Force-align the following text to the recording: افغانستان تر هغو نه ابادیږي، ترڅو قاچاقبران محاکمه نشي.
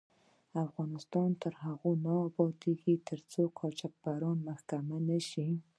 افغانستان 0.65 1.29
تر 1.41 1.53
هغو 1.63 1.91
نه 2.05 2.13
ابادیږي، 2.27 2.95
ترڅو 3.07 3.41
قاچاقبران 3.59 4.37
محاکمه 4.47 4.97
نشي. 5.09 5.47